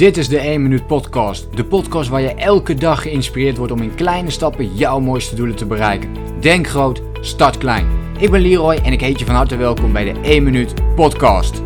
[0.00, 1.56] Dit is de 1 Minuut Podcast.
[1.56, 5.56] De podcast waar je elke dag geïnspireerd wordt om in kleine stappen jouw mooiste doelen
[5.56, 6.40] te bereiken.
[6.40, 8.14] Denk groot, start klein.
[8.18, 11.62] Ik ben Leroy en ik heet je van harte welkom bij de 1 Minuut Podcast.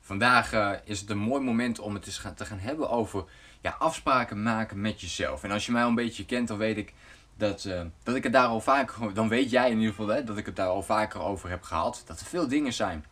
[0.00, 3.24] Vandaag uh, is het een mooi moment om het eens gaan, te gaan hebben over
[3.60, 5.44] ja, afspraken maken met jezelf.
[5.44, 6.94] En als je mij al een beetje kent, dan weet ik
[7.36, 10.24] dat, uh, dat ik het daar al vaker, dan weet jij in ieder geval hè,
[10.24, 12.02] dat ik het daar al vaker over heb gehad.
[12.06, 13.04] Dat er veel dingen zijn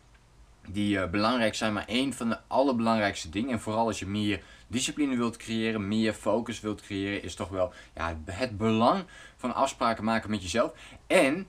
[0.69, 4.43] die uh, belangrijk zijn, maar één van de allerbelangrijkste dingen, en vooral als je meer
[4.66, 9.05] discipline wilt creëren, meer focus wilt creëren, is toch wel ja, het belang
[9.37, 10.73] van afspraken maken met jezelf.
[11.06, 11.48] En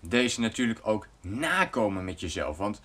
[0.00, 2.56] deze natuurlijk ook nakomen met jezelf.
[2.56, 2.80] Want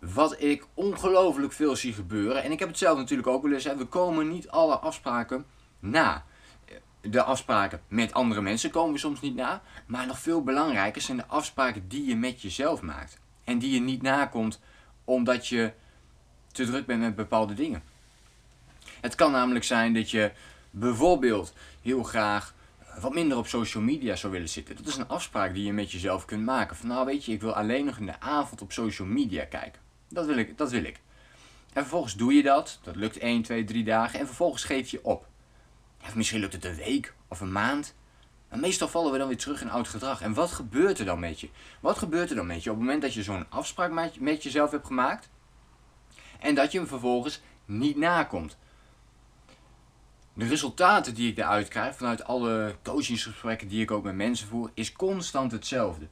[0.00, 3.64] wat ik ongelooflijk veel zie gebeuren, en ik heb het zelf natuurlijk ook wel eens,
[3.64, 5.46] hè, we komen niet alle afspraken
[5.78, 6.24] na.
[7.00, 11.16] De afspraken met andere mensen komen we soms niet na, maar nog veel belangrijker zijn
[11.16, 13.20] de afspraken die je met jezelf maakt.
[13.44, 14.60] En die je niet nakomt
[15.06, 15.72] omdat je
[16.52, 17.82] te druk bent met bepaalde dingen.
[19.00, 20.32] Het kan namelijk zijn dat je
[20.70, 22.54] bijvoorbeeld heel graag
[23.00, 24.76] wat minder op social media zou willen zitten.
[24.76, 26.76] Dat is een afspraak die je met jezelf kunt maken.
[26.76, 29.80] Van nou weet je, ik wil alleen nog in de avond op social media kijken.
[30.08, 30.58] Dat wil ik.
[30.58, 31.00] Dat wil ik.
[31.72, 32.78] En vervolgens doe je dat.
[32.82, 34.20] Dat lukt 1, 2, 3 dagen.
[34.20, 35.26] En vervolgens geef je op.
[36.04, 37.94] Of misschien lukt het een week of een maand.
[38.56, 40.20] Maar meestal vallen we dan weer terug in oud gedrag.
[40.20, 41.48] En wat gebeurt er dan met je?
[41.80, 44.70] Wat gebeurt er dan met je op het moment dat je zo'n afspraak met jezelf
[44.70, 45.28] hebt gemaakt
[46.40, 48.56] en dat je hem vervolgens niet nakomt?
[50.34, 54.70] De resultaten die ik eruit krijg vanuit alle coachingsgesprekken die ik ook met mensen voer,
[54.74, 56.08] is constant hetzelfde.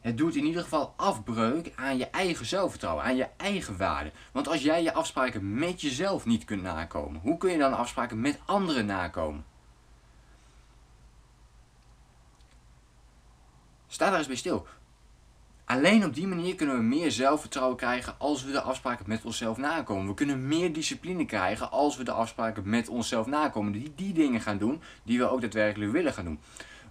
[0.00, 4.12] Het doet in ieder geval afbreuk aan je eigen zelfvertrouwen, aan je eigen waarde.
[4.32, 8.20] Want als jij je afspraken met jezelf niet kunt nakomen, hoe kun je dan afspraken
[8.20, 9.44] met anderen nakomen?
[13.94, 14.66] Sta daar eens bij stil.
[15.64, 19.56] Alleen op die manier kunnen we meer zelfvertrouwen krijgen als we de afspraken met onszelf
[19.56, 20.06] nakomen.
[20.06, 23.72] We kunnen meer discipline krijgen als we de afspraken met onszelf nakomen.
[23.72, 26.38] Die, die dingen gaan doen die we ook daadwerkelijk willen gaan doen.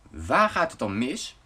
[0.09, 1.37] Waar gaat het dan mis?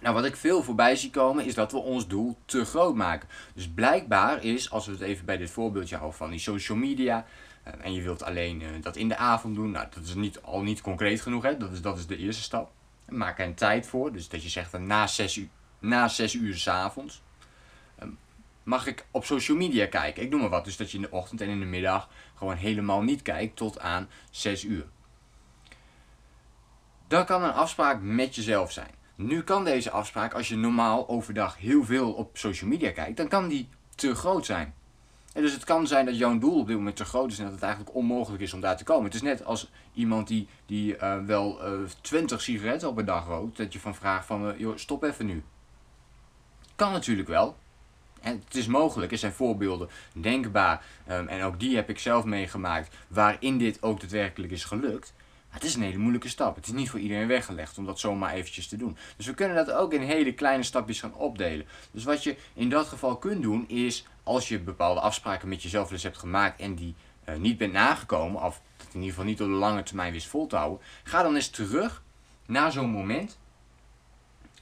[0.00, 3.28] Nou, wat ik veel voorbij zie komen is dat we ons doel te groot maken.
[3.54, 7.26] Dus blijkbaar is, als we het even bij dit voorbeeldje houden van die social media.
[7.62, 9.70] Eh, en je wilt alleen eh, dat in de avond doen.
[9.70, 11.42] Nou, dat is niet, al niet concreet genoeg.
[11.42, 11.56] Hè?
[11.56, 12.72] Dat, is, dat is de eerste stap.
[13.10, 14.12] Maak er een tijd voor.
[14.12, 15.48] Dus dat je zegt na 6 uur,
[15.78, 17.22] na 6 uur s avonds
[17.98, 18.10] ehm,
[18.62, 20.22] mag ik op social media kijken.
[20.22, 20.64] Ik noem maar wat.
[20.64, 23.80] Dus dat je in de ochtend en in de middag gewoon helemaal niet kijkt tot
[23.80, 24.86] aan 6 uur.
[27.08, 28.90] Dat kan een afspraak met jezelf zijn.
[29.14, 33.28] Nu kan deze afspraak, als je normaal overdag heel veel op social media kijkt, dan
[33.28, 34.74] kan die te groot zijn.
[35.32, 37.44] En dus het kan zijn dat jouw doel op dit moment te groot is en
[37.44, 39.04] dat het eigenlijk onmogelijk is om daar te komen.
[39.04, 43.26] Het is net als iemand die, die uh, wel eh, 20 sigaretten op een dag
[43.26, 45.42] rookt, dat je van vraagt van, uh, joh, stop even nu.
[46.74, 47.56] Kan natuurlijk wel.
[48.20, 50.84] En het is mogelijk, er zijn voorbeelden denkbaar.
[51.10, 55.14] Um, en ook die heb ik zelf meegemaakt, waarin dit ook daadwerkelijk is gelukt.
[55.50, 56.56] Het is een hele moeilijke stap.
[56.56, 58.96] Het is niet voor iedereen weggelegd om dat zomaar eventjes te doen.
[59.16, 61.66] Dus we kunnen dat ook in hele kleine stapjes gaan opdelen.
[61.90, 65.88] Dus wat je in dat geval kunt doen is, als je bepaalde afspraken met jezelf
[65.88, 66.94] dus hebt gemaakt en die
[67.28, 70.46] uh, niet bent nagekomen, of in ieder geval niet op de lange termijn wist vol
[70.46, 72.02] te houden, ga dan eens terug
[72.46, 73.38] naar zo'n moment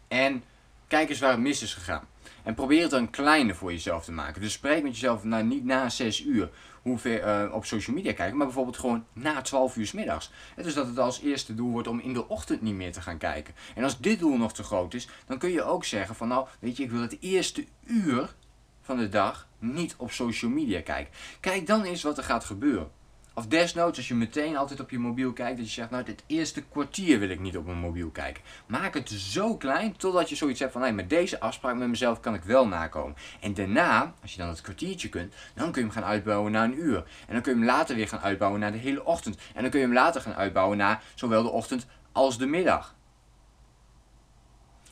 [0.09, 0.45] en
[0.87, 2.07] kijk eens waar het mis is gegaan.
[2.43, 4.41] En probeer het dan kleiner voor jezelf te maken.
[4.43, 6.51] Dus spreek met jezelf nou, niet na 6 uur
[6.89, 10.31] hoeveel uh, op social media kijken, maar bijvoorbeeld gewoon na 12 uur s middags.
[10.57, 13.19] Dus dat het als eerste doel wordt om in de ochtend niet meer te gaan
[13.19, 13.55] kijken.
[13.75, 16.47] En als dit doel nog te groot is, dan kun je ook zeggen van nou,
[16.61, 18.35] weet je, ik wil het eerste uur
[18.81, 21.15] van de dag niet op social media kijken.
[21.41, 22.91] Kijk dan eens wat er gaat gebeuren.
[23.39, 26.23] Of desnoods, als je meteen altijd op je mobiel kijkt, dat je zegt, nou, dit
[26.27, 28.43] eerste kwartier wil ik niet op mijn mobiel kijken.
[28.67, 32.21] Maak het zo klein, totdat je zoiets hebt van, nee, met deze afspraak met mezelf
[32.21, 33.17] kan ik wel nakomen.
[33.41, 36.65] En daarna, als je dan het kwartiertje kunt, dan kun je hem gaan uitbouwen naar
[36.65, 36.97] een uur.
[37.27, 39.39] En dan kun je hem later weer gaan uitbouwen naar de hele ochtend.
[39.55, 42.97] En dan kun je hem later gaan uitbouwen naar zowel de ochtend als de middag.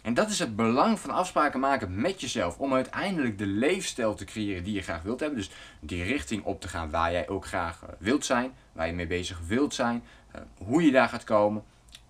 [0.07, 2.59] En dat is het belang van afspraken maken met jezelf.
[2.59, 5.39] Om uiteindelijk de leefstijl te creëren die je graag wilt hebben.
[5.39, 5.51] Dus
[5.81, 8.53] die richting op te gaan waar jij ook graag eh, wilt zijn.
[8.73, 10.03] Waar je mee bezig wilt zijn.
[10.31, 11.65] Eh, hoe je daar gaat komen.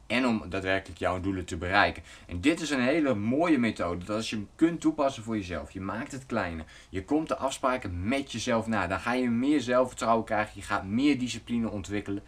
[0.07, 2.03] En om daadwerkelijk jouw doelen te bereiken.
[2.27, 4.05] En dit is een hele mooie methode.
[4.05, 5.71] Dat als je hem kunt toepassen voor jezelf.
[5.71, 6.65] Je maakt het kleiner.
[6.89, 8.87] Je komt de afspraken met jezelf na.
[8.87, 10.53] Dan ga je meer zelfvertrouwen krijgen.
[10.55, 12.23] Je gaat meer discipline ontwikkelen.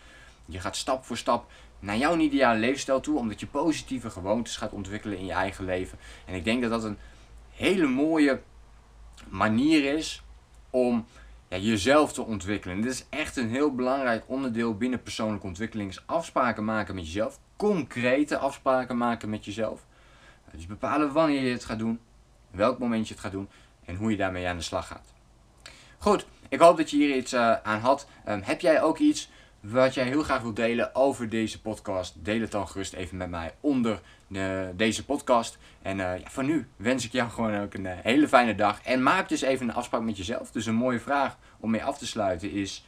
[0.47, 4.73] Je gaat stap voor stap naar jouw ideale levensstijl toe, omdat je positieve gewoontes gaat
[4.73, 5.99] ontwikkelen in je eigen leven.
[6.25, 6.99] En ik denk dat dat een
[7.51, 8.41] hele mooie
[9.29, 10.23] manier is
[10.71, 11.07] om
[11.49, 12.77] ja, jezelf te ontwikkelen.
[12.77, 15.91] En dit is echt een heel belangrijk onderdeel binnen persoonlijke ontwikkeling.
[15.91, 17.39] Is afspraken maken met jezelf.
[17.57, 19.87] Concrete afspraken maken met jezelf.
[20.53, 22.01] Dus bepalen wanneer je het gaat doen,
[22.51, 23.49] welk moment je het gaat doen
[23.85, 25.13] en hoe je daarmee aan de slag gaat.
[25.99, 28.07] Goed, Ik hoop dat je hier iets uh, aan had.
[28.29, 29.31] Um, heb jij ook iets
[29.71, 32.25] wat jij heel graag wilt delen over deze podcast?
[32.25, 35.59] Deel het dan gerust even met mij onder de, deze podcast.
[35.83, 38.83] En uh, ja, voor nu wens ik jou gewoon ook een uh, hele fijne dag.
[38.83, 40.51] En maak dus even een afspraak met jezelf.
[40.51, 42.87] Dus een mooie vraag om mee af te sluiten is: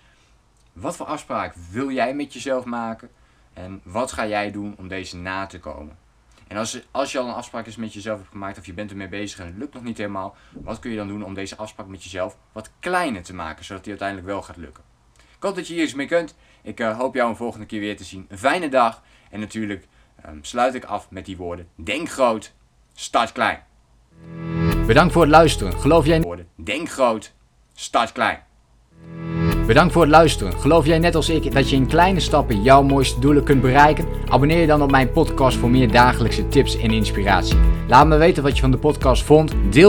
[0.72, 3.10] wat voor afspraak wil jij met jezelf maken?
[3.52, 5.98] En wat ga jij doen om deze na te komen?
[6.46, 8.90] En als, als je al een afspraak is met jezelf hebt gemaakt of je bent
[8.90, 11.56] ermee bezig en het lukt nog niet helemaal, wat kun je dan doen om deze
[11.56, 14.84] afspraak met jezelf wat kleiner te maken, zodat die uiteindelijk wel gaat lukken?
[15.40, 16.34] Ik hoop dat je hier iets mee kunt.
[16.62, 18.26] Ik uh, hoop jou een volgende keer weer te zien.
[18.28, 19.02] Een fijne dag.
[19.30, 19.88] En natuurlijk
[20.28, 21.68] um, sluit ik af met die woorden.
[21.74, 22.52] Denk groot,
[22.94, 23.58] start klein.
[24.86, 25.72] Bedankt voor het luisteren.
[25.72, 26.20] Geloof jij...
[26.20, 26.46] Woorden.
[26.56, 27.32] Denk groot,
[27.74, 28.38] start klein.
[29.66, 30.52] Bedankt voor het luisteren.
[30.52, 34.06] Geloof jij net als ik dat je in kleine stappen jouw mooiste doelen kunt bereiken?
[34.28, 37.58] Abonneer je dan op mijn podcast voor meer dagelijkse tips en inspiratie.
[37.88, 39.50] Laat me weten wat je van de podcast vond.
[39.50, 39.72] Deel